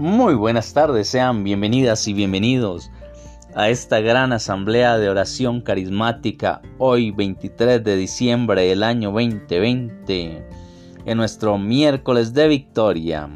Muy 0.00 0.34
buenas 0.34 0.74
tardes, 0.74 1.08
sean 1.08 1.42
bienvenidas 1.42 2.06
y 2.06 2.12
bienvenidos 2.12 2.88
a 3.56 3.68
esta 3.68 3.98
gran 3.98 4.32
asamblea 4.32 4.96
de 4.96 5.10
oración 5.10 5.60
carismática 5.60 6.62
hoy 6.78 7.10
23 7.10 7.82
de 7.82 7.96
diciembre 7.96 8.68
del 8.68 8.84
año 8.84 9.10
2020, 9.10 10.46
en 11.04 11.16
nuestro 11.16 11.58
miércoles 11.58 12.32
de 12.32 12.46
victoria. 12.46 13.28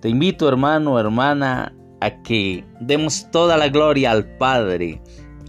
Te 0.00 0.08
invito 0.08 0.48
hermano, 0.48 0.98
hermana, 0.98 1.74
a 2.00 2.22
que 2.22 2.64
demos 2.80 3.30
toda 3.30 3.58
la 3.58 3.68
gloria 3.68 4.12
al 4.12 4.24
Padre, 4.38 5.02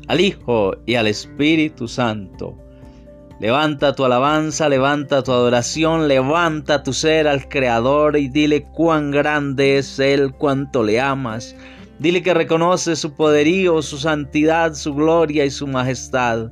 al 0.10 0.20
Hijo 0.20 0.74
y 0.86 0.96
al 0.96 1.08
Espíritu 1.08 1.88
Santo 1.88 2.58
Levanta 3.42 3.96
tu 3.96 4.06
alabanza, 4.06 4.70
levanta 4.70 5.24
tu 5.24 5.32
adoración, 5.32 6.08
levanta 6.08 6.84
tu 6.84 6.94
ser 6.94 7.28
al 7.28 7.50
Creador 7.50 8.16
y 8.16 8.30
dile 8.30 8.66
cuán 8.66 9.10
grande 9.10 9.80
es 9.80 9.98
Él, 9.98 10.32
cuánto 10.38 10.84
le 10.84 11.02
amas. 11.02 11.56
Dile 11.98 12.22
que 12.22 12.36
reconoce 12.36 12.96
su 12.96 13.16
poderío, 13.16 13.82
su 13.82 13.98
santidad, 13.98 14.76
su 14.76 14.94
gloria 14.94 15.44
y 15.44 15.50
su 15.50 15.66
majestad. 15.66 16.52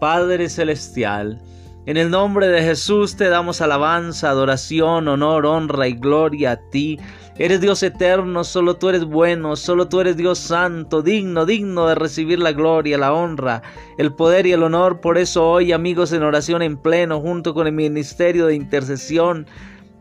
Padre 0.00 0.50
Celestial, 0.50 1.40
en 1.86 1.96
el 1.96 2.10
nombre 2.10 2.48
de 2.48 2.60
Jesús 2.60 3.16
te 3.16 3.30
damos 3.30 3.62
alabanza, 3.62 4.28
adoración, 4.28 5.08
honor, 5.08 5.46
honra 5.46 5.88
y 5.88 5.94
gloria 5.94 6.52
a 6.52 6.60
ti. 6.70 6.98
Eres 7.38 7.60
Dios 7.60 7.84
eterno, 7.84 8.42
solo 8.42 8.78
tú 8.78 8.88
eres 8.88 9.04
bueno, 9.04 9.54
solo 9.54 9.88
tú 9.88 10.00
eres 10.00 10.16
Dios 10.16 10.40
santo, 10.40 11.02
digno, 11.02 11.46
digno 11.46 11.86
de 11.86 11.94
recibir 11.94 12.40
la 12.40 12.50
gloria, 12.50 12.98
la 12.98 13.12
honra, 13.12 13.62
el 13.96 14.12
poder 14.12 14.44
y 14.46 14.52
el 14.52 14.64
honor. 14.64 15.00
Por 15.00 15.18
eso 15.18 15.48
hoy, 15.48 15.70
amigos, 15.70 16.12
en 16.12 16.24
oración 16.24 16.62
en 16.62 16.76
pleno, 16.76 17.20
junto 17.20 17.54
con 17.54 17.68
el 17.68 17.74
ministerio 17.74 18.46
de 18.46 18.56
intercesión, 18.56 19.46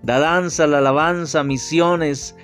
la 0.01 0.17
danza, 0.17 0.65
la 0.65 0.79
alabanza, 0.79 1.43
misiones, 1.43 2.35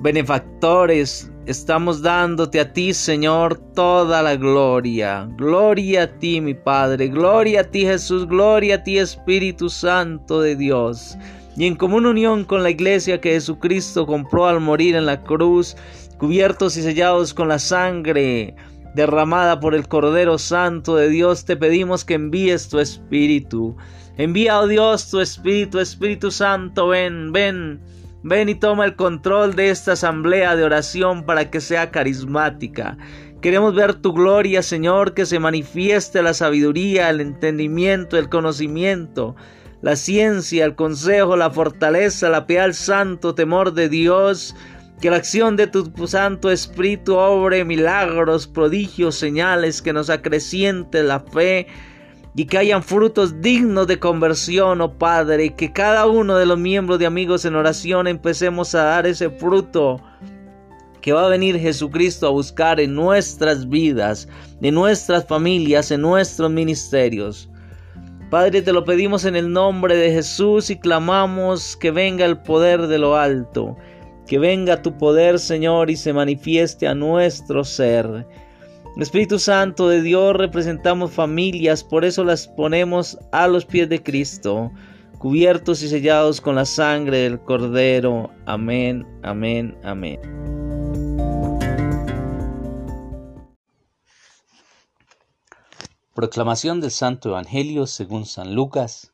benefactores, 0.00 1.30
estamos 1.44 2.00
dándote 2.00 2.60
a 2.60 2.72
ti, 2.72 2.94
Señor, 2.94 3.58
toda 3.74 4.22
la 4.22 4.36
gloria. 4.36 5.28
Gloria 5.36 6.04
a 6.04 6.18
ti, 6.18 6.40
mi 6.40 6.54
Padre, 6.54 7.08
gloria 7.08 7.60
a 7.60 7.64
ti, 7.64 7.82
Jesús, 7.82 8.26
gloria 8.26 8.76
a 8.76 8.82
ti, 8.82 8.96
Espíritu 8.96 9.68
Santo 9.68 10.40
de 10.40 10.56
Dios. 10.56 11.18
Y 11.56 11.66
en 11.66 11.76
común 11.76 12.06
unión 12.06 12.44
con 12.44 12.62
la 12.62 12.70
iglesia 12.70 13.20
que 13.20 13.30
Jesucristo 13.30 14.06
compró 14.06 14.46
al 14.46 14.60
morir 14.60 14.96
en 14.96 15.06
la 15.06 15.22
cruz, 15.22 15.76
cubiertos 16.18 16.76
y 16.76 16.82
sellados 16.82 17.32
con 17.32 17.48
la 17.48 17.58
sangre 17.58 18.54
derramada 18.94 19.60
por 19.60 19.74
el 19.74 19.88
Cordero 19.88 20.38
Santo 20.38 20.96
de 20.96 21.08
Dios, 21.08 21.44
te 21.44 21.56
pedimos 21.56 22.04
que 22.04 22.14
envíes 22.14 22.68
tu 22.68 22.78
Espíritu. 22.78 23.76
Envía, 24.16 24.60
oh 24.60 24.68
Dios, 24.68 25.10
tu 25.10 25.20
Espíritu, 25.20 25.80
Espíritu 25.80 26.30
Santo, 26.30 26.88
ven, 26.88 27.32
ven 27.32 27.80
Ven 28.26 28.48
y 28.48 28.54
toma 28.54 28.86
el 28.86 28.96
control 28.96 29.54
de 29.54 29.68
esta 29.68 29.92
asamblea 29.92 30.56
de 30.56 30.64
oración 30.64 31.26
para 31.26 31.50
que 31.50 31.60
sea 31.60 31.90
carismática. 31.90 32.96
Queremos 33.42 33.74
ver 33.74 33.96
tu 33.96 34.14
gloria, 34.14 34.62
Señor, 34.62 35.12
que 35.12 35.26
se 35.26 35.38
manifieste 35.38 36.22
la 36.22 36.32
sabiduría, 36.32 37.10
el 37.10 37.20
entendimiento, 37.20 38.16
el 38.16 38.30
conocimiento, 38.30 39.36
la 39.84 39.96
ciencia, 39.96 40.64
el 40.64 40.76
consejo, 40.76 41.36
la 41.36 41.50
fortaleza, 41.50 42.30
la 42.30 42.46
piedad, 42.46 42.72
santo 42.72 43.34
temor 43.34 43.74
de 43.74 43.90
Dios. 43.90 44.56
Que 44.98 45.10
la 45.10 45.16
acción 45.16 45.56
de 45.56 45.66
tu 45.66 45.92
Santo 46.06 46.50
Espíritu 46.50 47.16
obre 47.16 47.66
milagros, 47.66 48.46
prodigios, 48.46 49.16
señales, 49.16 49.82
que 49.82 49.92
nos 49.92 50.08
acreciente 50.08 51.02
la 51.02 51.20
fe 51.20 51.66
y 52.34 52.46
que 52.46 52.56
hayan 52.56 52.82
frutos 52.82 53.42
dignos 53.42 53.86
de 53.86 53.98
conversión, 53.98 54.80
oh 54.80 54.94
Padre, 54.94 55.54
que 55.54 55.70
cada 55.70 56.06
uno 56.06 56.38
de 56.38 56.46
los 56.46 56.58
miembros 56.58 56.98
de 56.98 57.04
amigos 57.04 57.44
en 57.44 57.54
oración 57.54 58.06
empecemos 58.06 58.74
a 58.74 58.84
dar 58.84 59.06
ese 59.06 59.28
fruto 59.28 60.00
que 61.02 61.12
va 61.12 61.26
a 61.26 61.28
venir 61.28 61.58
Jesucristo 61.58 62.26
a 62.26 62.30
buscar 62.30 62.80
en 62.80 62.94
nuestras 62.94 63.68
vidas, 63.68 64.28
en 64.62 64.76
nuestras 64.76 65.26
familias, 65.26 65.90
en 65.90 66.00
nuestros 66.00 66.50
ministerios. 66.50 67.50
Padre, 68.34 68.62
te 68.62 68.72
lo 68.72 68.84
pedimos 68.84 69.24
en 69.26 69.36
el 69.36 69.52
nombre 69.52 69.96
de 69.96 70.10
Jesús 70.10 70.68
y 70.68 70.76
clamamos 70.76 71.76
que 71.76 71.92
venga 71.92 72.26
el 72.26 72.36
poder 72.36 72.88
de 72.88 72.98
lo 72.98 73.14
alto, 73.14 73.76
que 74.26 74.40
venga 74.40 74.82
tu 74.82 74.98
poder, 74.98 75.38
Señor, 75.38 75.88
y 75.88 75.94
se 75.94 76.12
manifieste 76.12 76.88
a 76.88 76.96
nuestro 76.96 77.62
ser. 77.62 78.26
Espíritu 78.96 79.38
Santo 79.38 79.88
de 79.88 80.02
Dios 80.02 80.34
representamos 80.34 81.12
familias, 81.12 81.84
por 81.84 82.04
eso 82.04 82.24
las 82.24 82.48
ponemos 82.48 83.16
a 83.30 83.46
los 83.46 83.64
pies 83.64 83.88
de 83.88 84.02
Cristo, 84.02 84.72
cubiertos 85.18 85.80
y 85.84 85.88
sellados 85.88 86.40
con 86.40 86.56
la 86.56 86.64
sangre 86.64 87.18
del 87.18 87.38
Cordero. 87.38 88.32
Amén, 88.46 89.06
amén, 89.22 89.76
amén. 89.84 90.18
Proclamación 96.14 96.80
del 96.80 96.92
Santo 96.92 97.30
Evangelio 97.30 97.88
según 97.88 98.24
San 98.24 98.54
Lucas, 98.54 99.12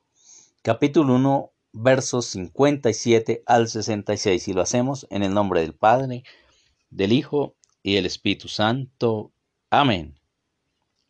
capítulo 0.61 1.15
1, 1.15 1.51
versos 1.73 2.27
57 2.27 3.43
al 3.47 3.69
66. 3.69 4.49
Y 4.49 4.53
lo 4.53 4.61
hacemos 4.61 5.07
en 5.09 5.23
el 5.23 5.33
nombre 5.33 5.63
del 5.63 5.73
Padre, 5.73 6.25
del 6.91 7.15
Hijo 7.15 7.57
y 7.83 7.95
del 7.95 8.05
Espíritu 8.05 8.49
Santo. 8.49 9.33
Amén. 9.71 10.21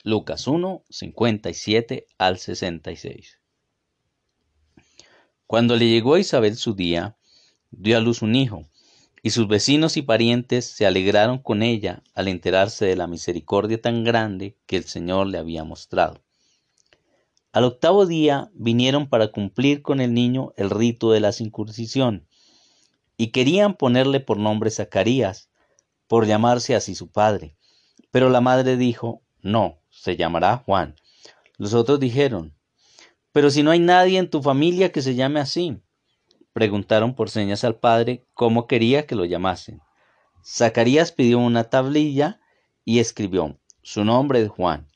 Lucas 0.05 0.47
1, 0.47 0.85
57 0.89 2.07
al 2.19 2.39
66. 2.39 3.41
Cuando 5.49 5.75
le 5.75 5.89
llegó 5.89 6.15
a 6.15 6.21
Isabel 6.21 6.55
su 6.55 6.75
día, 6.75 7.17
dio 7.73 7.97
a 7.97 8.01
luz 8.01 8.23
un 8.23 8.37
hijo, 8.37 8.70
y 9.23 9.31
sus 9.31 9.49
vecinos 9.49 9.97
y 9.97 10.03
parientes 10.03 10.65
se 10.65 10.87
alegraron 10.87 11.39
con 11.39 11.63
ella 11.63 12.03
al 12.15 12.29
enterarse 12.29 12.87
de 12.87 12.97
la 12.97 13.07
misericordia 13.07 13.81
tan 13.81 14.05
grande 14.05 14.57
que 14.67 14.77
el 14.77 14.85
Señor 14.85 15.27
le 15.27 15.39
había 15.39 15.65
mostrado. 15.65 16.23
Al 17.53 17.65
octavo 17.65 18.07
día 18.07 18.51
vinieron 18.55 19.09
para 19.09 19.33
cumplir 19.33 19.83
con 19.83 20.01
el 20.01 20.15
niño 20.15 20.53
el 20.57 20.71
rito 20.71 21.11
de 21.11 21.21
la 21.21 21.33
circuncisión, 21.33 22.27
y 23.17 23.29
querían 23.29 23.75
ponerle 23.75 24.21
por 24.21 24.39
nombre 24.39 24.71
Zacarías, 24.71 25.51
por 26.07 26.27
llamarse 26.27 26.75
así 26.75 26.95
su 26.95 27.11
padre. 27.11 27.55
Pero 28.11 28.31
la 28.31 28.41
madre 28.41 28.77
dijo, 28.77 29.21
no, 29.43 29.79
se 29.91 30.17
llamará 30.17 30.57
Juan. 30.57 30.97
Los 31.59 31.75
otros 31.75 32.01
dijeron, 32.01 32.55
pero 33.33 33.51
si 33.51 33.63
no 33.63 33.71
hay 33.71 33.79
nadie 33.79 34.19
en 34.19 34.31
tu 34.31 34.43
familia 34.43 34.91
que 34.91 35.03
se 35.03 35.15
llame 35.15 35.41
así. 35.41 35.81
Preguntaron 36.61 37.15
por 37.15 37.31
señas 37.31 37.65
al 37.65 37.77
padre 37.77 38.27
cómo 38.35 38.67
quería 38.67 39.07
que 39.07 39.15
lo 39.15 39.25
llamasen. 39.25 39.81
Zacarías 40.45 41.11
pidió 41.11 41.39
una 41.39 41.65
tablilla 41.65 42.39
y 42.85 42.99
escribió, 42.99 43.59
su 43.81 44.05
nombre 44.05 44.43
es 44.43 44.51
Juan, 44.51 44.87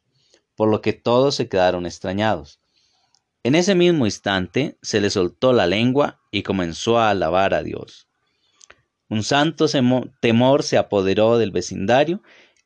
por 0.56 0.68
lo 0.68 0.82
que 0.82 0.92
todos 0.92 1.36
se 1.36 1.48
quedaron 1.48 1.86
extrañados. 1.86 2.60
En 3.44 3.54
ese 3.54 3.74
mismo 3.74 4.04
instante 4.04 4.76
se 4.82 5.00
le 5.00 5.08
soltó 5.08 5.54
la 5.54 5.66
lengua 5.66 6.20
y 6.30 6.42
comenzó 6.42 6.98
a 6.98 7.08
alabar 7.08 7.54
a 7.54 7.62
Dios. 7.62 8.08
Un 9.08 9.22
santo 9.22 9.64
temor 10.20 10.64
se 10.64 10.76
apoderó 10.76 11.38
del 11.38 11.50
vecindario 11.50 12.20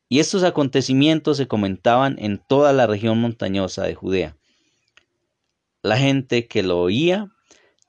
y 0.09 0.19
estos 0.19 0.43
acontecimientos 0.43 1.37
se 1.37 1.47
comentaban 1.47 2.17
en 2.19 2.43
toda 2.49 2.73
la 2.73 2.85
región 2.85 3.21
montañosa 3.21 3.83
de 3.83 3.95
Judea. 3.95 4.35
La 5.83 5.95
gente 5.95 6.49
que 6.49 6.63
lo 6.63 6.81
oía 6.81 7.31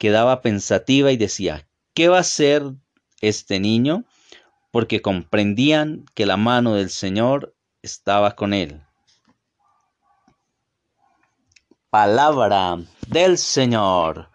quedaba 0.00 0.41
pensativa 0.41 1.12
y 1.12 1.19
decía, 1.19 1.69
¿qué 1.93 2.09
va 2.09 2.21
a 2.21 2.25
ser 2.25 2.62
este 3.21 3.61
niño? 3.61 4.05
Porque 4.71 5.03
comprendían 5.03 6.06
que 6.15 6.25
la 6.25 6.38
mano 6.38 6.75
del 6.75 6.88
Señor 6.88 7.55
estaba 7.83 8.34
con 8.34 8.55
él. 8.55 8.81
Palabra 11.91 12.78
del 13.09 13.37
Señor. 13.37 14.29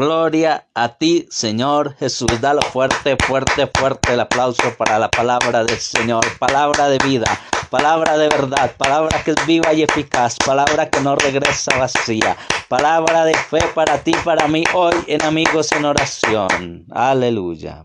Gloria 0.00 0.66
a 0.72 0.96
ti, 0.96 1.26
Señor 1.28 1.94
Jesús. 1.96 2.40
Dalo 2.40 2.62
fuerte, 2.62 3.18
fuerte, 3.18 3.66
fuerte 3.66 4.14
el 4.14 4.20
aplauso 4.20 4.74
para 4.78 4.98
la 4.98 5.10
palabra 5.10 5.62
del 5.62 5.76
Señor. 5.76 6.24
Palabra 6.38 6.88
de 6.88 6.96
vida, 7.04 7.26
palabra 7.68 8.16
de 8.16 8.30
verdad, 8.30 8.74
palabra 8.78 9.22
que 9.22 9.32
es 9.32 9.46
viva 9.46 9.74
y 9.74 9.82
eficaz, 9.82 10.38
palabra 10.38 10.88
que 10.88 11.02
no 11.02 11.16
regresa 11.16 11.76
vacía, 11.76 12.34
palabra 12.70 13.26
de 13.26 13.34
fe 13.34 13.60
para 13.74 14.02
ti, 14.02 14.12
para 14.24 14.48
mí, 14.48 14.64
hoy 14.72 14.94
en 15.06 15.22
Amigos 15.22 15.70
en 15.72 15.84
Oración. 15.84 16.86
Aleluya. 16.90 17.84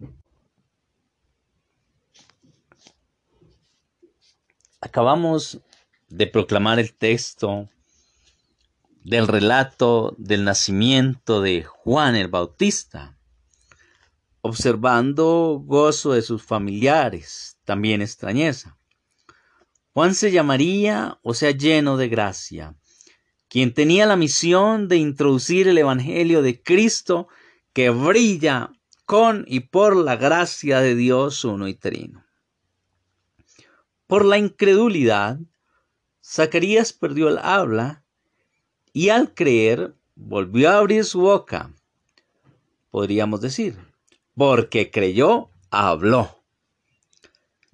Acabamos 4.80 5.60
de 6.08 6.28
proclamar 6.28 6.80
el 6.80 6.94
texto 6.94 7.68
del 9.06 9.28
relato 9.28 10.16
del 10.18 10.44
nacimiento 10.44 11.40
de 11.40 11.64
Juan 11.64 12.16
el 12.16 12.28
Bautista, 12.28 13.16
observando 14.42 15.62
gozo 15.64 16.14
de 16.14 16.24
sus 16.24 16.42
familiares, 16.42 17.60
también 17.66 18.02
extrañeza. 18.02 18.80
Juan 19.94 20.16
se 20.16 20.32
llamaría, 20.32 21.20
o 21.22 21.36
sea, 21.36 21.52
lleno 21.52 21.98
de 21.98 22.10
gracia, 22.10 22.76
quien 23.48 23.76
tenía 23.76 24.08
la 24.08 24.16
misión 24.16 24.88
de 24.88 24.98
introducir 24.98 25.68
el 25.68 25.78
Evangelio 25.78 26.42
de 26.42 26.64
Cristo 26.64 27.28
que 27.74 27.92
brilla 27.92 28.72
con 29.06 29.46
y 29.48 29.60
por 29.60 29.96
la 29.96 30.16
gracia 30.16 30.80
de 30.80 30.96
Dios 30.96 31.46
uno 31.46 31.68
y 31.68 31.76
trino. 31.76 32.26
Por 34.08 34.26
la 34.26 34.40
incredulidad, 34.40 35.38
Zacarías 36.24 36.92
perdió 36.92 37.30
el 37.30 37.38
habla 37.38 38.05
y 38.96 39.10
al 39.10 39.34
creer 39.34 39.94
volvió 40.16 40.70
a 40.72 40.78
abrir 40.78 41.04
su 41.04 41.20
boca. 41.20 41.70
Podríamos 42.92 43.42
decir, 43.42 43.78
porque 44.36 44.90
creyó, 44.90 45.50
habló. 45.70 46.42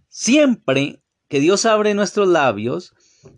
Siempre 0.09 1.03
que 1.27 1.39
Dios 1.39 1.67
abre 1.67 1.93
nuestros 1.93 2.27
labios, 2.27 2.95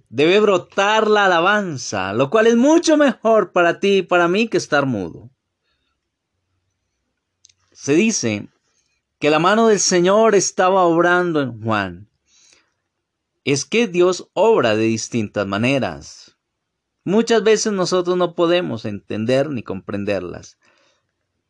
debe 0.07 0.39
brotar 0.39 1.09
la 1.09 1.25
alabanza, 1.25 2.13
lo 2.13 2.29
cual 2.29 2.47
es 2.47 2.55
mucho 2.55 2.95
mejor 2.95 3.51
para 3.51 3.81
ti 3.81 3.97
y 3.97 4.01
para 4.01 4.29
mí 4.29 4.47
que 4.47 4.55
estar 4.55 4.85
mudo. 4.85 5.29
Se 7.73 7.95
dice 7.95 8.47
que 9.19 9.29
la 9.29 9.39
mano 9.39 9.67
del 9.67 9.81
Señor 9.81 10.35
estaba 10.35 10.83
obrando 10.83 11.41
en 11.41 11.61
Juan. 11.61 12.09
Es 13.43 13.65
que 13.65 13.89
Dios 13.89 14.29
obra 14.31 14.77
de 14.77 14.85
distintas 14.85 15.45
maneras. 15.45 16.22
Muchas 17.05 17.43
veces 17.43 17.73
nosotros 17.73 18.15
no 18.15 18.33
podemos 18.33 18.85
entender 18.85 19.49
ni 19.49 19.61
comprenderlas, 19.61 20.57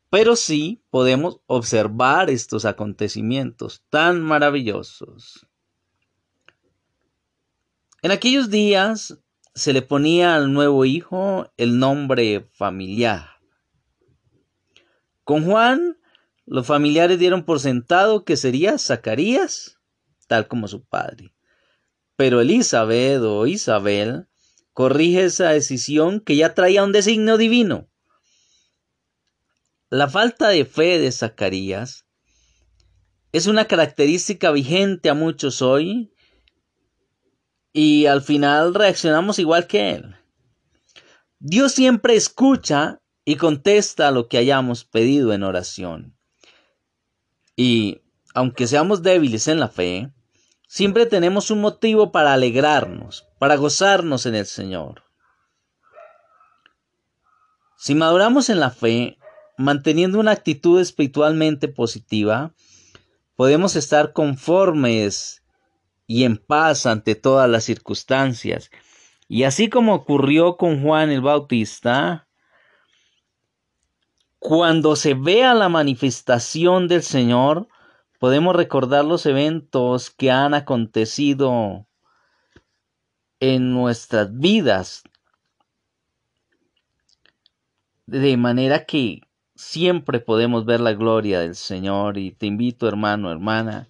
pero 0.10 0.36
sí 0.36 0.84
podemos 0.90 1.42
observar 1.46 2.30
estos 2.30 2.66
acontecimientos 2.66 3.84
tan 3.90 4.22
maravillosos. 4.22 5.48
En 8.02 8.12
aquellos 8.12 8.50
días 8.50 9.20
se 9.54 9.74
le 9.74 9.84
ponía 9.84 10.36
al 10.36 10.52
nuevo 10.52 10.86
hijo 10.86 11.52
el 11.58 11.78
nombre 11.78 12.50
familiar. 12.52 13.30
Con 15.24 15.46
Juan, 15.46 15.98
los 16.46 16.66
familiares 16.66 17.20
dieron 17.20 17.46
por 17.46 17.60
sentado 17.60 18.26
que 18.26 18.36
sería 18.36 18.78
Zacarías, 18.78 19.80
tal 20.28 20.48
como 20.48 20.68
su 20.68 20.84
padre. 20.84 21.34
Pero 22.16 22.42
Elizabeth 22.42 23.22
o 23.22 23.48
Isabel 23.48 24.28
corrige 24.74 25.26
esa 25.26 25.50
decisión 25.50 26.20
que 26.20 26.36
ya 26.36 26.54
traía 26.54 26.84
un 26.84 26.92
designio 26.92 27.38
divino. 27.38 27.88
La 29.90 30.10
falta 30.10 30.50
de 30.50 30.66
fe 30.66 31.00
de 31.00 31.12
Zacarías 31.12 32.08
es 33.32 33.48
una 33.48 33.66
característica 33.66 34.52
vigente 34.52 35.10
a 35.10 35.14
muchos 35.14 35.62
hoy 35.62 36.14
y 37.72 38.06
al 38.08 38.22
final 38.22 38.74
reaccionamos 38.74 39.40
igual 39.40 39.68
que 39.68 39.92
Él. 39.92 40.16
Dios 41.40 41.74
siempre 41.74 42.16
escucha 42.16 43.02
y 43.26 43.36
contesta 43.36 44.12
lo 44.12 44.28
que 44.28 44.38
hayamos 44.38 44.86
pedido 44.86 45.34
en 45.34 45.44
oración. 45.44 46.18
Y 47.56 48.02
aunque 48.34 48.68
seamos 48.68 49.04
débiles 49.04 49.48
en 49.48 49.60
la 49.60 49.70
fe, 49.70 50.12
siempre 50.74 51.06
tenemos 51.06 51.52
un 51.52 51.62
motivo 51.62 52.12
para 52.12 52.34
alegrarnos, 52.34 53.28
para 53.38 53.58
gozarnos 53.58 54.26
en 54.26 54.34
el 54.34 54.48
Señor. 54.48 55.04
Si 57.78 57.94
maduramos 57.94 58.50
en 58.50 58.60
la 58.60 58.72
fe, 58.72 59.20
manteniendo 59.56 60.20
una 60.20 60.32
actitud 60.32 60.82
espiritualmente 60.82 61.68
positiva, 61.68 62.56
podemos 63.36 63.76
estar 63.76 64.14
conformes 64.14 65.44
y 66.08 66.24
en 66.24 66.38
paz 66.38 66.88
ante 66.88 67.14
todas 67.14 67.48
las 67.48 67.66
circunstancias. 67.66 68.72
Y 69.28 69.44
así 69.44 69.70
como 69.70 69.94
ocurrió 69.94 70.58
con 70.58 70.82
Juan 70.82 71.12
el 71.12 71.22
Bautista, 71.22 72.28
cuando 74.40 74.96
se 74.96 75.14
vea 75.14 75.54
la 75.54 75.70
manifestación 75.70 76.88
del 76.88 77.04
Señor, 77.04 77.68
podemos 78.24 78.56
recordar 78.56 79.04
los 79.04 79.26
eventos 79.26 80.10
que 80.10 80.32
han 80.32 80.54
acontecido 80.54 81.88
en 83.42 83.74
nuestras 83.74 84.34
vidas. 84.40 85.04
De 88.06 88.38
manera 88.38 88.86
que 88.86 89.24
siempre 89.56 90.22
podemos 90.22 90.64
ver 90.64 90.80
la 90.80 90.94
gloria 90.94 91.42
del 91.42 91.56
Señor 91.56 92.18
y 92.18 92.32
te 92.32 92.46
invito 92.46 92.88
hermano, 92.88 93.30
hermana, 93.30 93.90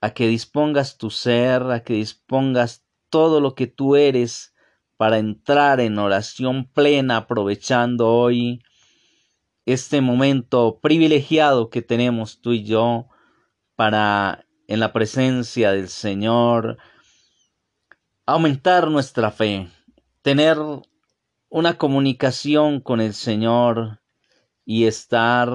a 0.00 0.10
que 0.10 0.26
dispongas 0.26 0.98
tu 0.98 1.08
ser, 1.08 1.62
a 1.70 1.84
que 1.84 1.92
dispongas 1.92 2.84
todo 3.08 3.40
lo 3.40 3.54
que 3.54 3.68
tú 3.68 3.94
eres 3.94 4.52
para 4.96 5.18
entrar 5.18 5.78
en 5.78 5.96
oración 6.00 6.64
plena, 6.64 7.18
aprovechando 7.18 8.08
hoy 8.08 8.64
este 9.64 10.00
momento 10.00 10.80
privilegiado 10.82 11.70
que 11.70 11.82
tenemos 11.82 12.40
tú 12.40 12.50
y 12.52 12.64
yo 12.64 13.06
para 13.78 14.44
en 14.66 14.80
la 14.80 14.92
presencia 14.92 15.70
del 15.70 15.88
Señor 15.88 16.78
aumentar 18.26 18.90
nuestra 18.90 19.30
fe, 19.30 19.70
tener 20.20 20.58
una 21.48 21.78
comunicación 21.78 22.80
con 22.80 23.00
el 23.00 23.14
Señor 23.14 24.00
y 24.64 24.86
estar 24.86 25.48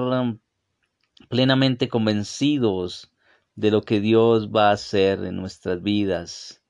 plenamente 1.28 1.90
convencidos 1.90 3.12
de 3.56 3.70
lo 3.70 3.82
que 3.82 4.00
Dios 4.00 4.48
va 4.48 4.70
a 4.70 4.72
hacer 4.72 5.22
en 5.22 5.36
nuestras 5.36 5.82
vidas. 5.82 6.62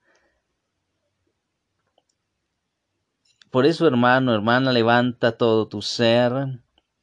Por 3.52 3.64
eso, 3.64 3.86
hermano, 3.86 4.34
hermana, 4.34 4.72
levanta 4.72 5.38
todo 5.38 5.68
tu 5.68 5.82
ser 5.82 6.32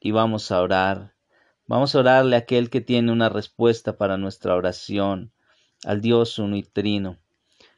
y 0.02 0.12
vamos 0.12 0.52
a 0.52 0.62
orar. 0.62 1.11
Vamos 1.72 1.96
a 1.96 2.00
orarle 2.00 2.36
a 2.36 2.40
aquel 2.40 2.70
que 2.70 2.82
tiene 2.82 3.14
una 3.14 3.30
respuesta 3.30 3.96
para 3.96 4.18
nuestra 4.18 4.56
oración, 4.56 5.32
al 5.86 6.02
Dios 6.02 6.38
uno 6.38 6.58
y 6.58 6.64
trino, 6.64 7.18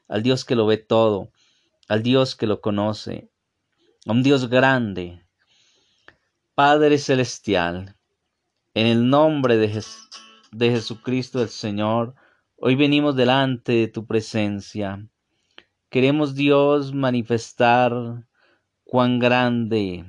al 0.08 0.24
Dios 0.24 0.44
que 0.44 0.56
lo 0.56 0.66
ve 0.66 0.78
todo, 0.78 1.30
al 1.86 2.02
Dios 2.02 2.34
que 2.34 2.48
lo 2.48 2.60
conoce, 2.60 3.30
a 4.04 4.10
un 4.10 4.24
Dios 4.24 4.50
grande. 4.50 5.24
Padre 6.56 6.98
Celestial, 6.98 7.94
en 8.74 8.88
el 8.88 9.08
nombre 9.08 9.58
de 9.58 9.84
de 10.50 10.70
Jesucristo 10.70 11.40
el 11.40 11.48
Señor, 11.48 12.16
hoy 12.56 12.74
venimos 12.74 13.14
delante 13.14 13.74
de 13.74 13.86
tu 13.86 14.08
presencia. 14.08 15.06
Queremos 15.88 16.34
Dios 16.34 16.92
manifestar 16.92 18.26
cuán 18.82 19.20
grande 19.20 20.04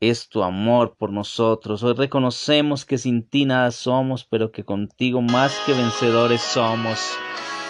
es 0.00 0.30
tu 0.30 0.42
amor 0.42 0.94
por 0.98 1.12
nosotros. 1.12 1.82
Hoy 1.82 1.92
reconocemos 1.92 2.86
que 2.86 2.96
sin 2.96 3.22
ti 3.22 3.44
nada 3.44 3.70
somos, 3.70 4.24
pero 4.24 4.50
que 4.50 4.64
contigo 4.64 5.20
más 5.20 5.52
que 5.66 5.74
vencedores 5.74 6.40
somos. 6.40 6.98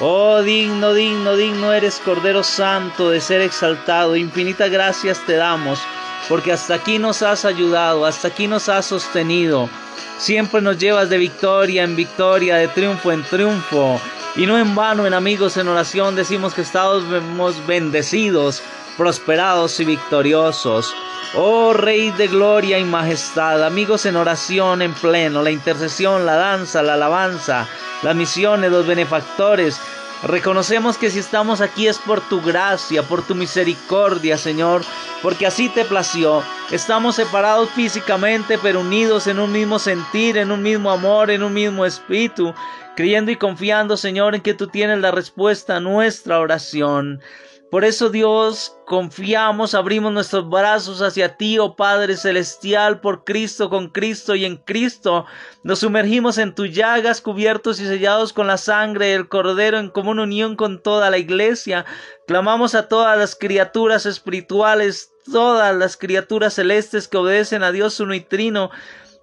Oh, 0.01 0.41
digno, 0.41 0.95
digno, 0.95 1.37
digno 1.37 1.73
eres 1.73 2.01
Cordero 2.05 2.45
Santo 2.45 3.11
de 3.11 3.21
ser 3.21 3.41
exaltado. 3.41 4.17
Infinitas 4.17 4.71
gracias 4.71 5.19
te 5.27 5.35
damos, 5.35 5.81
porque 6.29 6.53
hasta 6.53 6.75
aquí 6.75 7.01
nos 7.01 7.23
has 7.23 7.45
ayudado, 7.45 8.07
hasta 8.07 8.29
aquí 8.29 8.47
nos 8.47 8.69
has 8.69 8.87
sostenido. 8.87 9.69
Siempre 10.17 10.63
nos 10.63 10.79
llevas 10.79 11.11
de 11.11 11.19
victoria 11.19 11.83
en 11.83 11.97
victoria, 11.97 12.57
de 12.57 12.69
triunfo 12.69 13.11
en 13.11 13.25
triunfo. 13.25 14.01
Y 14.37 14.47
no 14.47 14.57
en 14.57 14.77
vano, 14.77 15.05
en 15.07 15.15
amigos, 15.15 15.57
en 15.57 15.67
oración 15.67 16.15
decimos 16.15 16.55
que 16.55 16.63
estamos 16.63 17.67
bendecidos, 17.67 18.63
prosperados 18.97 19.81
y 19.81 19.85
victoriosos. 19.85 20.95
Oh 21.35 21.73
Rey 21.73 22.11
de 22.11 22.27
gloria 22.27 22.79
y 22.79 22.85
majestad, 22.85 23.65
amigos 23.65 24.05
en 24.05 24.17
oración 24.17 24.83
en 24.83 24.93
pleno, 24.95 25.43
la 25.43 25.51
intercesión, 25.51 26.27
la 26.27 26.35
danza, 26.35 26.83
la 26.83 26.95
alabanza, 26.95 27.69
las 28.03 28.17
misiones, 28.17 28.71
los 28.71 28.87
benefactores, 28.87 29.81
Reconocemos 30.23 30.99
que 30.99 31.11
si 31.11 31.19
estamos 31.19 31.63
aquí 31.63 31.89
es 31.89 31.99
por 31.99 32.21
tu 32.21 32.43
gracia, 32.43 33.03
por 33.03 33.27
tu 33.27 33.35
misericordia, 33.35 34.37
Señor, 34.37 34.83
porque 35.23 35.47
así 35.47 35.71
te 35.71 35.87
plació. 35.87 36.43
Estamos 36.71 37.17
separados 37.17 37.71
físicamente, 37.71 38.59
pero 38.59 38.81
unidos 38.81 39.27
en 39.29 39.39
un 39.39 39.51
mismo 39.51 39.79
sentir, 39.79 40.37
en 40.37 40.53
un 40.53 40.63
mismo 40.63 40.91
amor, 40.91 41.31
en 41.31 41.43
un 41.43 41.55
mismo 41.55 41.87
espíritu, 41.87 42.53
creyendo 42.97 43.31
y 43.31 43.37
confiando, 43.37 43.97
Señor, 43.97 44.35
en 44.35 44.43
que 44.43 44.53
tú 44.53 44.67
tienes 44.67 44.99
la 44.99 45.11
respuesta 45.11 45.77
a 45.77 45.81
nuestra 45.81 46.39
oración. 46.39 47.23
Por 47.71 47.85
eso 47.85 48.11
Dios, 48.11 48.77
confiamos, 48.85 49.75
abrimos 49.75 50.13
nuestros 50.13 50.51
brazos 50.51 51.03
hacia 51.03 51.37
ti, 51.37 51.57
oh 51.61 51.77
Padre 51.77 52.17
Celestial, 52.17 53.01
por 53.01 53.23
Cristo, 53.23 53.71
con 53.71 53.91
Cristo 53.91 54.35
y 54.35 54.45
en 54.45 54.57
Cristo. 54.57 55.25
Nos 55.63 55.79
sumergimos 55.79 56.39
en 56.39 56.53
tus 56.53 56.75
llagas, 56.75 57.21
cubiertos 57.21 57.79
y 57.79 57.87
sellados 57.87 58.33
con 58.33 58.49
la 58.49 58.57
sangre 58.57 59.07
del 59.07 59.29
Cordero, 59.29 59.79
en 59.79 59.89
común 59.89 60.19
unión 60.19 60.57
con 60.57 60.83
toda 60.83 61.11
la 61.11 61.19
iglesia. 61.19 61.85
Clamamos 62.27 62.75
a 62.75 62.89
todas 62.89 63.17
las 63.17 63.37
criaturas 63.37 64.05
espirituales, 64.05 65.13
todas 65.31 65.73
las 65.77 65.97
criaturas 65.97 66.55
celestes 66.55 67.07
que 67.07 67.19
obedecen 67.19 67.63
a 67.63 67.71
Dios 67.71 68.01
uno 68.01 68.15
y 68.15 68.21
trino, 68.21 68.73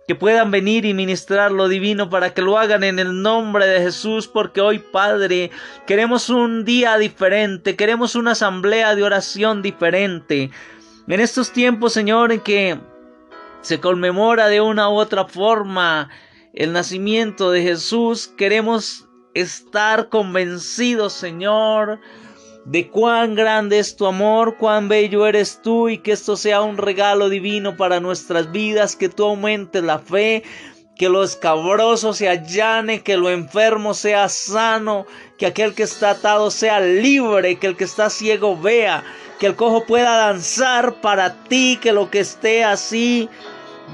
que 0.08 0.16
puedan 0.16 0.52
venir 0.52 0.86
y 0.86 0.94
ministrar 0.94 1.52
lo 1.52 1.68
divino 1.68 2.10
para 2.10 2.34
que 2.34 2.42
lo 2.42 2.58
hagan 2.58 2.84
en 2.86 2.98
el 2.98 3.22
nombre 3.22 3.68
de 3.68 3.82
Jesús, 3.82 4.28
porque 4.28 4.62
hoy, 4.62 4.80
Padre, 4.80 5.52
queremos 5.86 6.30
un 6.30 6.64
día 6.64 6.98
diferente, 6.98 7.76
queremos 7.76 8.16
una 8.16 8.32
asamblea 8.32 8.96
de 8.96 9.04
oración 9.04 9.62
diferente. 9.62 10.50
En 11.10 11.20
estos 11.20 11.52
tiempos, 11.52 11.92
Señor, 11.92 12.32
en 12.32 12.40
que 12.40 12.80
se 13.62 13.82
conmemora 13.82 14.48
de 14.48 14.62
una 14.62 14.90
u 14.90 14.94
otra 14.94 15.26
forma 15.26 16.10
el 16.54 16.72
nacimiento 16.72 17.52
de 17.52 17.64
Jesús, 17.64 18.28
queremos 18.38 19.10
estar 19.34 20.08
convencidos, 20.08 21.12
Señor, 21.12 22.00
de 22.68 22.90
cuán 22.90 23.34
grande 23.34 23.80
es 23.80 23.96
tu 23.96 24.06
amor, 24.06 24.58
cuán 24.58 24.90
bello 24.90 25.26
eres 25.26 25.62
tú 25.62 25.88
y 25.88 26.00
que 26.00 26.12
esto 26.12 26.36
sea 26.36 26.62
un 26.62 26.78
regalo 26.78 27.30
divino 27.30 27.78
para 27.78 28.02
nuestras 28.02 28.52
vidas, 28.52 28.98
que 28.98 29.08
tú 29.08 29.24
aumentes 29.24 29.82
la 29.82 30.00
fe, 30.00 30.44
que 30.98 31.08
lo 31.08 31.24
escabroso 31.24 32.12
se 32.12 32.28
allane, 32.28 33.04
que 33.04 33.16
lo 33.16 33.30
enfermo 33.30 33.94
sea 33.94 34.28
sano, 34.28 35.06
que 35.38 35.46
aquel 35.46 35.76
que 35.76 35.84
está 35.84 36.10
atado 36.10 36.52
sea 36.52 36.82
libre, 36.82 37.56
que 37.56 37.68
el 37.68 37.78
que 37.78 37.86
está 37.86 38.10
ciego 38.10 38.60
vea, 38.60 39.02
que 39.40 39.46
el 39.46 39.56
cojo 39.56 39.86
pueda 39.86 40.18
danzar 40.18 41.00
para 41.00 41.44
ti, 41.46 41.80
que 41.82 41.94
lo 41.94 42.10
que 42.10 42.20
esté 42.20 42.66
así 42.66 43.30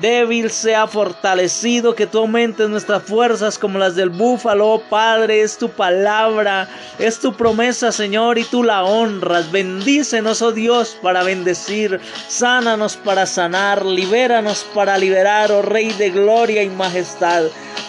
débil 0.01 0.49
sea 0.49 0.87
fortalecido, 0.87 1.95
que 1.95 2.07
tú 2.07 2.19
aumentes 2.19 2.69
nuestras 2.69 3.03
fuerzas 3.03 3.57
como 3.57 3.79
las 3.79 3.95
del 3.95 4.09
búfalo, 4.09 4.81
Padre, 4.89 5.41
es 5.41 5.57
tu 5.57 5.69
palabra, 5.69 6.67
es 6.99 7.19
tu 7.19 7.33
promesa, 7.33 7.91
Señor, 7.91 8.37
y 8.37 8.43
tú 8.43 8.63
la 8.63 8.83
honras. 8.83 9.51
Bendícenos, 9.51 10.41
oh 10.41 10.51
Dios, 10.51 10.97
para 11.01 11.23
bendecir, 11.23 11.99
sánanos 12.27 12.97
para 12.97 13.25
sanar, 13.25 13.85
libéranos 13.85 14.65
para 14.73 14.97
liberar, 14.97 15.51
oh 15.51 15.61
Rey 15.61 15.91
de 15.93 16.09
gloria 16.09 16.63
y 16.63 16.69
majestad. 16.69 17.43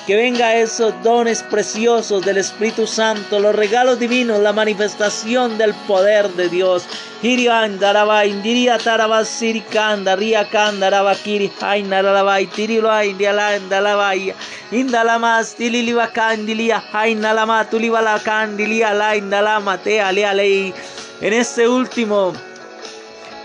Que 0.07 0.17
venga 0.17 0.57
esos 0.57 0.93
dones 1.03 1.43
preciosos 1.43 2.25
del 2.25 2.37
Espíritu 2.37 2.87
Santo, 2.87 3.41
los 3.41 3.57
regalos 3.57 3.99
divinos, 3.99 4.39
la 4.41 4.53
manifestación 4.53 5.57
del 5.57 5.73
poder 5.87 6.29
de 6.31 6.51
Dios. 6.51 6.87
Hirian 7.25 7.79
daraba 7.79 8.27
indiria 8.27 8.77
taraba 8.77 9.25
sirikanda 9.25 10.15
ria 10.15 10.45
kanda 10.45 10.91
kiri 11.25 11.49
haina 11.59 12.03
dalabai 12.03 12.47
tirilo 12.55 12.91
indiala 13.11 13.57
indalabai 13.59 14.35
indalama 14.71 15.43
stililiva 15.43 16.13
candilia 16.13 16.83
haina 16.93 17.33
lama 17.35 17.65
tulivala 17.71 18.19
candilia 18.23 18.93
la 18.93 19.17
indalama 19.17 19.79
te 19.83 20.03
ale 20.03 20.75
en 21.23 21.33
este 21.33 21.67
último 21.67 22.35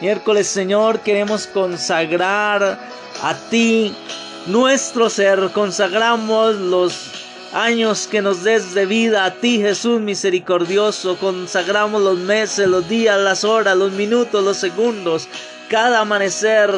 miércoles 0.01 0.47
Señor 0.47 0.99
queremos 0.99 1.47
consagrar 1.47 2.77
a 3.23 3.33
ti 3.49 3.95
nuestro 4.47 5.09
ser, 5.09 5.51
consagramos 5.53 6.55
los 6.55 7.28
años 7.53 8.07
que 8.07 8.21
nos 8.21 8.43
des 8.43 8.73
de 8.73 8.85
vida 8.85 9.25
a 9.25 9.33
ti 9.35 9.59
Jesús 9.59 9.99
misericordioso, 9.99 11.17
consagramos 11.17 12.01
los 12.01 12.17
meses, 12.17 12.67
los 12.67 12.87
días, 12.87 13.19
las 13.19 13.43
horas, 13.43 13.75
los 13.75 13.91
minutos, 13.91 14.43
los 14.43 14.57
segundos, 14.57 15.27
cada 15.69 16.01
amanecer, 16.01 16.71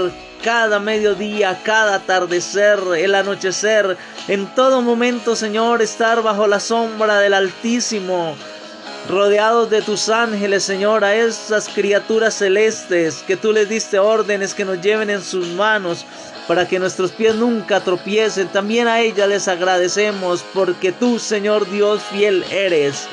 cada 0.43 0.79
mediodía, 0.79 1.61
cada 1.63 1.95
atardecer, 1.95 2.79
el 2.97 3.15
anochecer, 3.15 3.97
en 4.27 4.45
todo 4.55 4.81
momento 4.81 5.35
Señor 5.35 5.81
estar 5.81 6.21
bajo 6.21 6.47
la 6.47 6.59
sombra 6.59 7.19
del 7.19 7.33
Altísimo 7.33 8.35
rodeados 9.09 9.69
de 9.69 9.81
tus 9.81 10.09
ángeles, 10.09 10.63
Señor, 10.63 11.03
a 11.03 11.15
esas 11.15 11.67
criaturas 11.67 12.35
celestes 12.35 13.23
que 13.25 13.37
tú 13.37 13.51
les 13.51 13.69
diste 13.69 13.99
órdenes 13.99 14.53
que 14.53 14.65
nos 14.65 14.81
lleven 14.81 15.09
en 15.09 15.21
sus 15.21 15.47
manos 15.49 16.05
para 16.47 16.67
que 16.67 16.79
nuestros 16.79 17.11
pies 17.11 17.35
nunca 17.35 17.79
tropiecen. 17.79 18.47
También 18.47 18.87
a 18.87 18.99
ellas 18.99 19.27
les 19.27 19.47
agradecemos 19.47 20.43
porque 20.53 20.91
tú, 20.91 21.19
Señor 21.19 21.69
Dios 21.69 22.01
fiel, 22.11 22.43
eres 22.51 23.07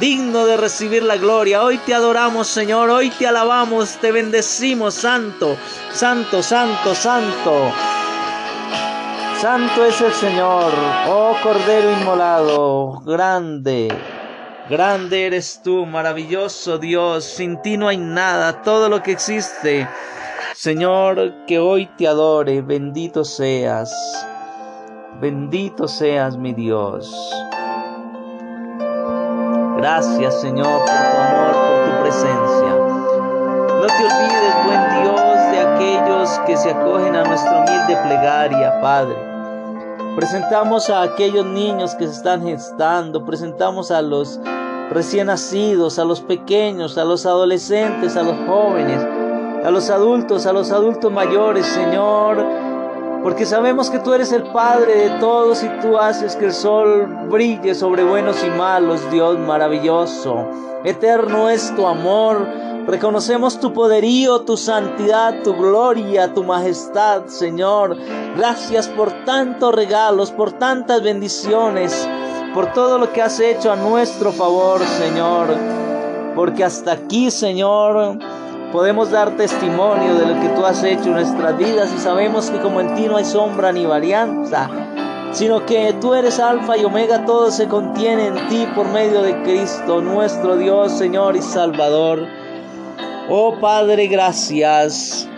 digno 0.00 0.46
de 0.46 0.56
recibir 0.56 1.02
la 1.02 1.16
gloria. 1.16 1.62
Hoy 1.62 1.78
te 1.78 1.94
adoramos, 1.94 2.48
Señor, 2.48 2.90
hoy 2.90 3.10
te 3.10 3.26
alabamos, 3.26 3.96
te 4.00 4.12
bendecimos, 4.12 4.94
Santo, 4.94 5.56
Santo, 5.92 6.42
Santo, 6.42 6.94
Santo. 6.94 7.72
Santo 9.40 9.84
es 9.84 10.00
el 10.00 10.12
Señor, 10.12 10.72
oh 11.06 11.36
Cordero 11.42 11.92
inmolado, 11.92 13.02
grande. 13.04 13.88
Grande 14.68 15.26
eres 15.26 15.60
tú, 15.62 15.84
maravilloso 15.84 16.78
Dios, 16.78 17.24
sin 17.24 17.60
ti 17.60 17.76
no 17.76 17.88
hay 17.88 17.98
nada, 17.98 18.62
todo 18.62 18.88
lo 18.88 19.02
que 19.02 19.12
existe. 19.12 19.86
Señor, 20.54 21.44
que 21.46 21.58
hoy 21.58 21.84
te 21.98 22.08
adore, 22.08 22.62
bendito 22.62 23.24
seas, 23.24 23.92
bendito 25.20 25.86
seas 25.86 26.38
mi 26.38 26.54
Dios. 26.54 27.14
Gracias 29.76 30.40
Señor 30.40 30.78
por 30.78 30.86
tu 30.86 31.16
amor, 31.18 31.52
por 31.52 31.84
tu 31.84 32.02
presencia. 32.02 32.70
No 33.68 33.86
te 33.86 34.02
olvides, 34.02 34.64
buen 34.64 35.02
Dios, 35.02 35.50
de 35.52 35.60
aquellos 35.60 36.38
que 36.46 36.56
se 36.56 36.70
acogen 36.70 37.14
a 37.14 37.24
nuestra 37.24 37.58
humilde 37.58 37.96
plegaria, 38.02 38.80
Padre. 38.80 39.33
Presentamos 40.16 40.90
a 40.90 41.02
aquellos 41.02 41.44
niños 41.44 41.96
que 41.96 42.06
se 42.06 42.12
están 42.12 42.44
gestando, 42.44 43.24
presentamos 43.24 43.90
a 43.90 44.00
los 44.00 44.38
recién 44.90 45.26
nacidos, 45.26 45.98
a 45.98 46.04
los 46.04 46.20
pequeños, 46.20 46.96
a 46.98 47.04
los 47.04 47.26
adolescentes, 47.26 48.16
a 48.16 48.22
los 48.22 48.36
jóvenes, 48.46 49.04
a 49.64 49.70
los 49.72 49.90
adultos, 49.90 50.46
a 50.46 50.52
los 50.52 50.70
adultos 50.70 51.10
mayores, 51.10 51.66
Señor, 51.66 52.46
porque 53.24 53.44
sabemos 53.44 53.90
que 53.90 53.98
tú 53.98 54.14
eres 54.14 54.30
el 54.30 54.44
Padre 54.44 55.08
de 55.08 55.18
todos 55.18 55.64
y 55.64 55.68
tú 55.80 55.98
haces 55.98 56.36
que 56.36 56.44
el 56.44 56.52
sol 56.52 57.08
brille 57.28 57.74
sobre 57.74 58.04
buenos 58.04 58.44
y 58.44 58.50
malos, 58.50 59.10
Dios 59.10 59.38
maravilloso. 59.38 60.46
Eterno 60.84 61.48
es 61.48 61.74
tu 61.74 61.86
amor, 61.86 62.46
Reconocemos 62.86 63.60
tu 63.60 63.72
poderío, 63.72 64.42
tu 64.42 64.58
santidad, 64.58 65.42
tu 65.42 65.54
gloria, 65.56 66.34
tu 66.34 66.44
majestad, 66.44 67.28
Señor. 67.28 67.96
Gracias 68.36 68.88
por 68.88 69.24
tantos 69.24 69.74
regalos, 69.74 70.30
por 70.30 70.52
tantas 70.52 71.02
bendiciones, 71.02 72.06
por 72.52 72.74
todo 72.74 72.98
lo 72.98 73.10
que 73.10 73.22
has 73.22 73.40
hecho 73.40 73.72
a 73.72 73.76
nuestro 73.76 74.32
favor, 74.32 74.82
Señor. 74.84 75.56
Porque 76.36 76.62
hasta 76.62 76.92
aquí, 76.92 77.30
Señor, 77.30 78.18
podemos 78.74 79.12
dar 79.12 79.36
testimonio 79.36 80.16
de 80.16 80.26
lo 80.26 80.40
que 80.40 80.48
tú 80.48 80.64
has 80.66 80.82
hecho 80.82 81.04
en 81.04 81.12
nuestras 81.12 81.56
vidas 81.56 81.92
y 81.96 82.00
sabemos 82.00 82.50
que 82.50 82.58
como 82.58 82.80
en 82.80 82.92
ti 82.96 83.06
no 83.06 83.18
hay 83.18 83.24
sombra 83.24 83.70
ni 83.70 83.86
varianza, 83.86 84.68
sino 85.30 85.64
que 85.64 85.94
tú 86.00 86.12
eres 86.12 86.40
alfa 86.40 86.76
y 86.76 86.84
omega, 86.84 87.24
todo 87.24 87.52
se 87.52 87.68
contiene 87.68 88.26
en 88.26 88.48
ti 88.48 88.66
por 88.74 88.88
medio 88.88 89.22
de 89.22 89.40
Cristo, 89.42 90.00
nuestro 90.00 90.56
Dios, 90.56 90.90
Señor 90.90 91.36
y 91.36 91.42
Salvador. 91.42 92.26
Oh 93.28 93.54
Padre, 93.60 94.08
gracias. 94.08 95.28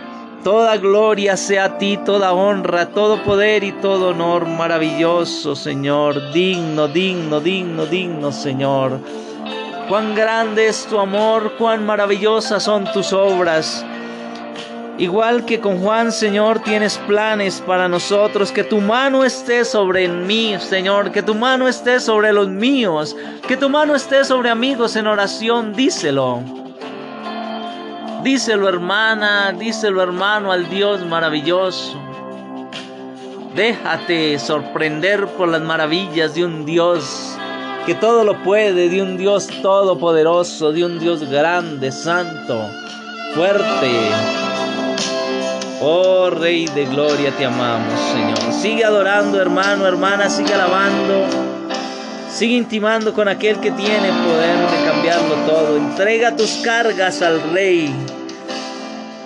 Toda 0.43 0.77
gloria 0.77 1.37
sea 1.37 1.65
a 1.65 1.77
ti, 1.77 1.99
toda 2.03 2.33
honra, 2.33 2.87
todo 2.87 3.23
poder 3.23 3.63
y 3.63 3.71
todo 3.71 4.09
honor 4.09 4.47
maravilloso, 4.47 5.55
Señor. 5.55 6.33
Digno, 6.33 6.87
digno, 6.87 7.39
digno, 7.39 7.85
digno, 7.85 8.31
Señor. 8.31 8.99
Cuán 9.87 10.15
grande 10.15 10.67
es 10.67 10.85
tu 10.85 10.99
amor, 10.99 11.53
cuán 11.57 11.85
maravillosas 11.85 12.63
son 12.63 12.83
tus 12.91 13.13
obras. 13.13 13.85
Igual 14.97 15.45
que 15.45 15.59
con 15.59 15.77
Juan, 15.77 16.11
Señor, 16.11 16.59
tienes 16.59 16.97
planes 16.97 17.61
para 17.65 17.87
nosotros. 17.87 18.51
Que 18.51 18.63
tu 18.63 18.81
mano 18.81 19.23
esté 19.23 19.63
sobre 19.63 20.09
mí, 20.09 20.55
Señor. 20.59 21.11
Que 21.11 21.21
tu 21.21 21.35
mano 21.35 21.67
esté 21.67 21.99
sobre 21.99 22.33
los 22.33 22.49
míos. 22.49 23.15
Que 23.47 23.55
tu 23.55 23.69
mano 23.69 23.95
esté 23.95 24.25
sobre 24.25 24.49
amigos 24.49 24.95
en 24.95 25.07
oración. 25.07 25.73
Díselo. 25.73 26.41
Díselo 28.23 28.67
hermana, 28.67 29.53
díselo 29.57 30.01
hermano 30.01 30.51
al 30.51 30.67
Dios 30.69 31.05
maravilloso. 31.05 31.97
Déjate 33.55 34.37
sorprender 34.39 35.27
por 35.27 35.47
las 35.47 35.61
maravillas 35.61 36.35
de 36.35 36.43
un 36.43 36.65
Dios 36.65 37.26
que 37.87 37.95
todo 37.95 38.25
lo 38.25 38.43
puede, 38.43 38.89
de 38.89 39.01
un 39.01 39.15
Dios 39.15 39.47
todopoderoso, 39.61 40.73
de 40.73 40.83
un 40.83 40.99
Dios 40.99 41.29
grande, 41.29 41.93
santo, 41.93 42.69
fuerte. 43.33 43.89
Oh 45.79 46.29
Rey 46.29 46.65
de 46.65 46.83
Gloria, 46.85 47.31
te 47.31 47.45
amamos, 47.45 47.97
Señor. 48.11 48.53
Sigue 48.61 48.83
adorando, 48.83 49.39
hermano, 49.39 49.87
hermana, 49.87 50.29
sigue 50.29 50.53
alabando. 50.53 51.27
Sigue 52.29 52.55
intimando 52.57 53.13
con 53.13 53.29
aquel 53.29 53.57
que 53.61 53.71
tiene 53.71 54.09
poder 54.09 54.69
de 54.69 54.85
cambiarlo 54.85 55.35
todo. 55.47 55.77
Entrega 55.77 56.35
tus 56.35 56.57
cargas 56.65 57.21
al 57.21 57.41
Rey. 57.53 57.95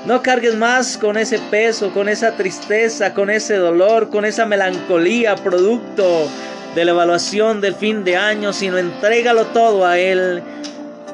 No 0.06 0.22
cargues 0.22 0.54
más 0.54 0.98
con 0.98 1.18
ese 1.18 1.40
peso, 1.50 1.90
con 1.92 2.08
esa 2.08 2.34
tristeza, 2.34 3.16
con 3.16 3.32
ese 3.32 3.56
dolor, 3.56 4.10
con 4.10 4.24
esa 4.24 4.46
melancolía, 4.46 5.36
producto 5.36 6.28
de 6.76 6.86
la 6.86 6.92
evaluación 6.92 7.62
del 7.62 7.76
fin 7.76 8.04
de 8.04 8.18
año, 8.18 8.54
sino 8.54 8.78
entrégalo 8.78 9.46
todo 9.48 9.86
a 9.86 9.98
Él. 9.98 10.42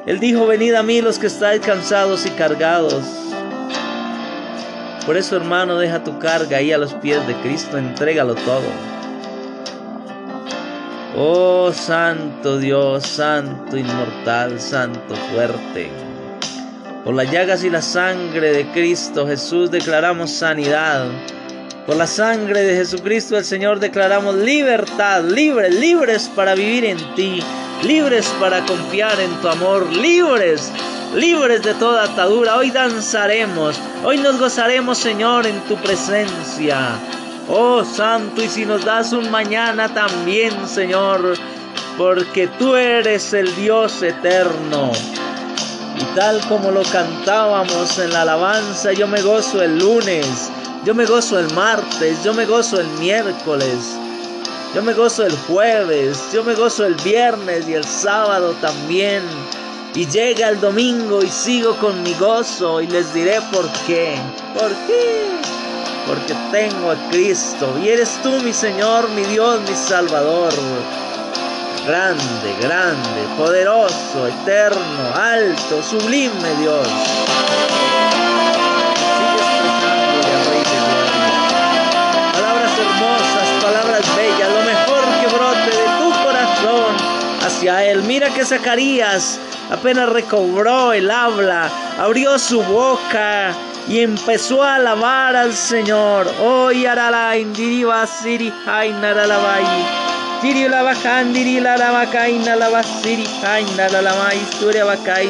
Él 0.06 0.20
dijo, 0.20 0.46
venid 0.46 0.74
a 0.74 0.82
mí 0.82 1.00
los 1.00 1.18
que 1.18 1.26
estáis 1.26 1.60
cansados 1.60 2.24
y 2.26 2.30
cargados. 2.30 3.04
Por 5.04 5.16
eso, 5.16 5.36
hermano, 5.36 5.78
deja 5.78 6.04
tu 6.04 6.18
carga 6.18 6.58
ahí 6.58 6.72
a 6.72 6.78
los 6.78 6.94
pies 6.94 7.26
de 7.26 7.34
Cristo, 7.36 7.78
entrégalo 7.78 8.34
todo. 8.34 8.98
Oh 11.16 11.72
Santo 11.72 12.58
Dios, 12.58 13.04
Santo 13.04 13.76
Inmortal, 13.76 14.60
Santo 14.60 15.14
Fuerte. 15.32 15.90
Por 17.04 17.14
las 17.14 17.30
llagas 17.30 17.64
y 17.64 17.70
la 17.70 17.82
sangre 17.82 18.52
de 18.52 18.70
Cristo 18.70 19.26
Jesús 19.26 19.70
declaramos 19.70 20.30
sanidad. 20.30 21.06
Por 21.88 21.96
la 21.96 22.06
sangre 22.06 22.64
de 22.64 22.76
Jesucristo 22.76 23.38
el 23.38 23.46
Señor 23.46 23.80
declaramos 23.80 24.34
libertad, 24.34 25.24
libres, 25.24 25.74
libres 25.74 26.30
para 26.36 26.54
vivir 26.54 26.84
en 26.84 26.98
ti, 27.14 27.42
libres 27.82 28.26
para 28.38 28.62
confiar 28.66 29.18
en 29.18 29.30
tu 29.40 29.48
amor, 29.48 29.90
libres, 29.96 30.70
libres 31.14 31.62
de 31.62 31.72
toda 31.72 32.04
atadura. 32.04 32.58
Hoy 32.58 32.70
danzaremos, 32.72 33.80
hoy 34.04 34.18
nos 34.18 34.38
gozaremos 34.38 34.98
Señor 34.98 35.46
en 35.46 35.58
tu 35.62 35.76
presencia. 35.76 36.90
Oh 37.48 37.82
Santo, 37.86 38.42
y 38.42 38.50
si 38.50 38.66
nos 38.66 38.84
das 38.84 39.14
un 39.14 39.30
mañana 39.30 39.88
también, 39.94 40.68
Señor, 40.68 41.36
porque 41.96 42.48
tú 42.58 42.76
eres 42.76 43.32
el 43.32 43.56
Dios 43.56 44.02
eterno. 44.02 44.92
Y 45.98 46.04
tal 46.14 46.38
como 46.48 46.70
lo 46.70 46.82
cantábamos 46.82 47.98
en 47.98 48.12
la 48.12 48.22
alabanza, 48.22 48.92
yo 48.92 49.08
me 49.08 49.22
gozo 49.22 49.62
el 49.62 49.78
lunes, 49.78 50.50
yo 50.88 50.94
me 50.94 51.04
gozo 51.04 51.38
el 51.38 51.52
martes, 51.52 52.24
yo 52.24 52.32
me 52.32 52.46
gozo 52.46 52.80
el 52.80 52.86
miércoles, 52.98 53.98
yo 54.74 54.82
me 54.82 54.94
gozo 54.94 55.26
el 55.26 55.36
jueves, 55.36 56.18
yo 56.32 56.42
me 56.42 56.54
gozo 56.54 56.86
el 56.86 56.94
viernes 56.94 57.68
y 57.68 57.74
el 57.74 57.84
sábado 57.84 58.54
también. 58.62 59.22
Y 59.94 60.06
llega 60.06 60.48
el 60.48 60.58
domingo 60.58 61.22
y 61.22 61.28
sigo 61.28 61.76
con 61.76 62.02
mi 62.02 62.14
gozo 62.14 62.80
y 62.80 62.86
les 62.86 63.12
diré 63.12 63.38
por 63.52 63.68
qué. 63.86 64.16
¿Por 64.58 64.70
qué? 64.86 65.28
Porque 66.06 66.34
tengo 66.50 66.92
a 66.92 66.96
Cristo 67.10 67.68
y 67.84 67.88
eres 67.88 68.18
tú 68.22 68.30
mi 68.40 68.54
Señor, 68.54 69.10
mi 69.10 69.24
Dios, 69.24 69.60
mi 69.68 69.76
Salvador 69.76 70.54
grande, 71.86 72.56
grande, 72.62 73.22
poderoso, 73.36 74.26
eterno, 74.26 75.14
alto, 75.14 75.82
sublime 75.82 76.54
Dios. 76.60 76.88
Mira 88.06 88.30
que 88.30 88.44
Zacarías 88.44 89.40
apenas 89.70 90.08
recobró 90.08 90.92
el 90.92 91.10
habla, 91.10 91.68
abrió 91.98 92.38
su 92.38 92.62
boca 92.62 93.52
y 93.88 93.98
empezó 93.98 94.62
a 94.62 94.76
alabar 94.76 95.34
al 95.34 95.52
Señor. 95.52 96.32
Oh, 96.40 96.70
yarala 96.70 97.36
indiriba 97.36 98.06
siri 98.06 98.52
jaina 98.64 99.12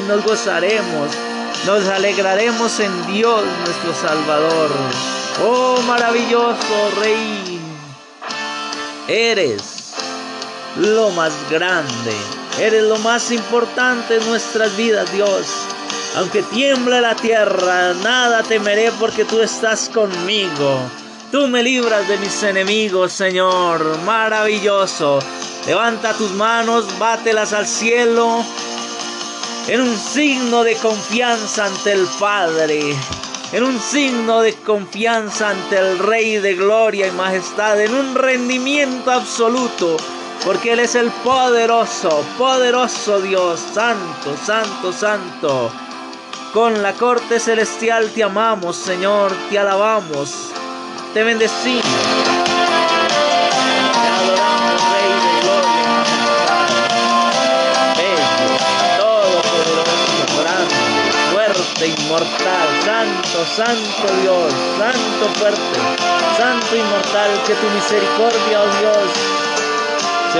nos 0.06 0.22
gozaremos, 0.22 1.08
nos 1.66 1.88
alegraremos 1.88 2.78
en 2.80 3.06
Dios 3.06 3.42
nuestro 3.64 3.94
Salvador. 3.94 4.70
Oh 5.42 5.80
maravilloso 5.86 6.90
Rey, 7.00 7.58
eres 9.08 9.77
lo 10.78 11.10
más 11.10 11.32
grande, 11.50 12.16
eres 12.60 12.84
lo 12.84 12.98
más 12.98 13.30
importante 13.30 14.16
en 14.16 14.28
nuestras 14.28 14.76
vidas, 14.76 15.12
Dios. 15.12 15.46
Aunque 16.16 16.42
tiemble 16.42 17.00
la 17.00 17.14
tierra, 17.14 17.94
nada 18.02 18.42
temeré 18.42 18.90
porque 18.98 19.24
tú 19.24 19.40
estás 19.40 19.88
conmigo. 19.88 20.80
Tú 21.30 21.46
me 21.46 21.62
libras 21.62 22.08
de 22.08 22.16
mis 22.16 22.42
enemigos, 22.42 23.12
Señor. 23.12 23.98
Maravilloso. 24.04 25.18
Levanta 25.66 26.14
tus 26.14 26.30
manos, 26.32 26.86
bátelas 26.98 27.52
al 27.52 27.66
cielo. 27.66 28.42
En 29.66 29.82
un 29.82 29.96
signo 29.98 30.64
de 30.64 30.74
confianza 30.76 31.66
ante 31.66 31.92
el 31.92 32.06
Padre. 32.18 32.96
En 33.52 33.62
un 33.62 33.78
signo 33.78 34.40
de 34.40 34.54
confianza 34.54 35.50
ante 35.50 35.76
el 35.76 35.98
Rey 35.98 36.38
de 36.38 36.54
gloria 36.54 37.06
y 37.06 37.10
majestad. 37.10 37.78
En 37.80 37.94
un 37.94 38.14
rendimiento 38.14 39.10
absoluto. 39.10 39.98
Porque 40.44 40.72
Él 40.72 40.80
es 40.80 40.94
el 40.94 41.10
poderoso, 41.10 42.24
poderoso 42.36 43.20
Dios. 43.20 43.60
Santo, 43.72 44.36
santo, 44.44 44.92
santo. 44.92 45.70
Con 46.52 46.82
la 46.82 46.94
corte 46.94 47.38
celestial 47.38 48.10
te 48.14 48.24
amamos, 48.24 48.76
Señor. 48.76 49.32
Te 49.50 49.58
alabamos 49.58 50.48
te 51.14 51.24
bendecimos. 51.24 51.84
Te 51.84 51.90
adoramos, 54.18 54.80
Rey 54.92 55.12
de 55.24 55.32
gloria. 55.42 55.90
Bello, 57.96 58.28
todopoderoso, 58.98 60.22
grande, 60.38 60.78
fuerte, 61.32 61.84
inmortal, 61.88 62.68
santo, 62.84 63.38
santo 63.56 64.06
Dios, 64.22 64.48
santo 64.78 65.24
fuerte, 65.38 65.78
santo 66.36 66.72
inmortal, 66.76 67.30
que 67.46 67.54
tu 67.54 67.66
misericordia, 67.70 68.56
oh 68.62 68.70
Dios, 68.78 69.08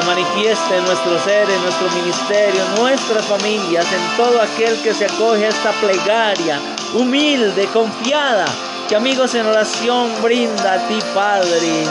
se 0.01 0.07
manifieste 0.07 0.77
en 0.77 0.85
nuestro 0.85 1.19
ser, 1.25 1.49
en 1.51 1.63
nuestro 1.63 1.91
ministerio, 1.91 2.63
en 2.63 2.83
nuestras 2.83 3.25
familias, 3.27 3.85
en 3.93 4.17
todo 4.17 4.41
aquel 4.41 4.81
que 4.83 4.95
se 4.95 5.07
acoge 5.07 5.47
a 5.47 5.49
esta 5.49 5.73
plegaria 5.73 6.61
humilde, 6.95 7.67
confiada, 7.73 8.45
que 8.89 8.97
amigos 8.97 9.35
en 9.35 9.47
oración 9.47 10.11
brinda 10.23 10.75
a 10.75 10.89
ti, 10.89 10.99
Padre. 11.15 11.85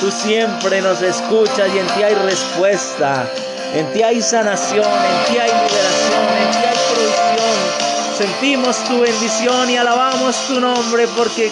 Tú 0.00 0.10
siempre 0.10 0.80
nos 0.82 1.00
escuchas 1.00 1.68
y 1.74 1.78
en 1.78 1.86
ti 1.86 2.02
hay 2.02 2.14
respuesta, 2.14 3.26
en 3.74 3.92
ti 3.92 4.02
hay 4.02 4.20
sanación, 4.20 4.84
en 4.84 5.32
ti 5.32 5.38
hay 5.38 5.50
liberación, 5.50 6.28
en 6.42 6.50
ti 6.50 6.58
hay 6.58 6.78
provisión. 6.92 8.16
Sentimos 8.18 8.76
tu 8.84 9.00
bendición 9.00 9.70
y 9.70 9.76
alabamos 9.76 10.36
tu 10.48 10.60
nombre 10.60 11.06
porque 11.16 11.50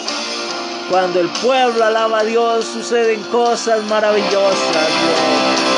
cuando 0.91 1.21
el 1.21 1.29
pueblo 1.29 1.85
alaba 1.85 2.21
a 2.21 2.25
Dios 2.25 2.65
suceden 2.67 3.21
cosas 3.25 3.83
maravillosas, 3.85 4.57
Dios. 4.73 5.76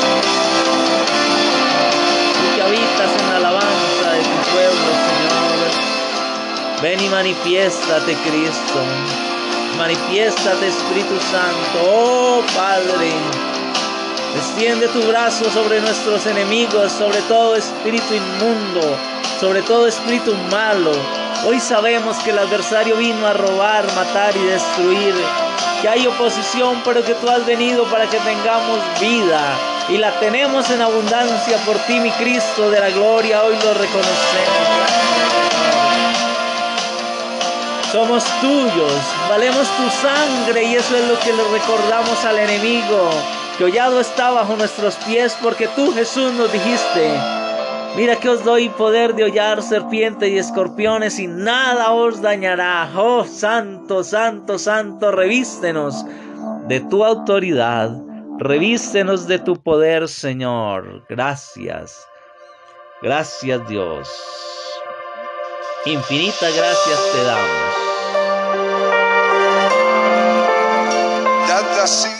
Ven 6.81 6.97
y 7.03 7.09
manifiéstate, 7.09 8.15
Cristo. 8.23 8.79
Manifiéstate, 9.77 10.67
Espíritu 10.67 11.19
Santo. 11.19 11.77
Oh 11.83 12.41
Padre. 12.55 13.11
Extiende 14.37 14.87
tu 14.87 15.01
brazo 15.01 15.49
sobre 15.51 15.81
nuestros 15.81 16.25
enemigos, 16.25 16.93
sobre 16.93 17.21
todo 17.23 17.57
espíritu 17.57 18.13
inmundo, 18.13 18.97
sobre 19.41 19.61
todo 19.61 19.87
espíritu 19.87 20.33
malo. 20.49 20.91
Hoy 21.45 21.59
sabemos 21.59 22.17
que 22.19 22.29
el 22.29 22.39
adversario 22.39 22.95
vino 22.95 23.27
a 23.27 23.33
robar, 23.33 23.83
matar 23.95 24.33
y 24.37 24.43
destruir. 24.45 25.15
Que 25.81 25.89
hay 25.89 26.07
oposición, 26.07 26.81
pero 26.85 27.03
que 27.03 27.15
tú 27.15 27.29
has 27.29 27.45
venido 27.45 27.83
para 27.85 28.09
que 28.09 28.19
tengamos 28.19 28.79
vida. 29.01 29.41
Y 29.89 29.97
la 29.97 30.17
tenemos 30.19 30.69
en 30.69 30.81
abundancia 30.81 31.57
por 31.65 31.77
ti, 31.79 31.99
mi 31.99 32.11
Cristo 32.11 32.69
de 32.69 32.79
la 32.79 32.89
gloria. 32.89 33.43
Hoy 33.43 33.55
lo 33.55 33.73
reconocemos. 33.73 35.48
Somos 37.91 38.23
tuyos, 38.39 39.01
valemos 39.29 39.67
tu 39.75 39.89
sangre 39.89 40.63
y 40.63 40.75
eso 40.75 40.95
es 40.95 41.07
lo 41.07 41.19
que 41.21 41.33
le 41.33 41.43
recordamos 41.45 42.23
al 42.23 42.37
enemigo, 42.37 43.09
que 43.57 43.63
hollado 43.63 43.99
está 43.99 44.29
bajo 44.29 44.55
nuestros 44.55 44.95
pies 44.97 45.35
porque 45.41 45.67
tú 45.69 45.91
Jesús 45.91 46.31
nos 46.33 46.53
dijiste, 46.53 47.11
mira 47.97 48.15
que 48.15 48.29
os 48.29 48.43
doy 48.43 48.69
poder 48.69 49.15
de 49.15 49.23
hollar 49.23 49.63
serpientes 49.63 50.29
y 50.29 50.37
escorpiones 50.37 51.17
y 51.17 51.25
nada 51.25 51.89
os 51.91 52.21
dañará. 52.21 52.91
Oh 52.95 53.25
santo, 53.25 54.03
santo, 54.03 54.59
santo, 54.59 55.11
revístenos 55.11 56.05
de 56.67 56.81
tu 56.81 57.03
autoridad, 57.03 57.89
revístenos 58.37 59.25
de 59.25 59.39
tu 59.39 59.55
poder 59.55 60.07
Señor. 60.07 61.03
Gracias, 61.09 62.05
gracias 63.01 63.67
Dios. 63.67 64.58
Infinitas 65.85 66.55
gracias 66.55 66.99
te 67.13 67.23
damos. 67.23 67.89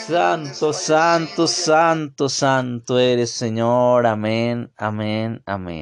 Santo, 0.08 0.74
santo, 0.74 1.48
santo, 1.48 2.30
santo 2.30 2.98
eres, 2.98 3.32
Señor. 3.32 4.08
Amén, 4.08 4.72
amén, 4.78 5.43
amén. 5.45 5.78